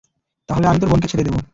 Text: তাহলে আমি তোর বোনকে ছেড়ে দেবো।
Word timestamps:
তাহলে 0.49 0.65
আমি 0.67 0.79
তোর 0.81 0.89
বোনকে 0.91 1.11
ছেড়ে 1.11 1.25
দেবো। 1.27 1.39